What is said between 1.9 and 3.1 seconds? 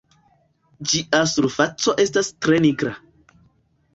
estas tre nigra.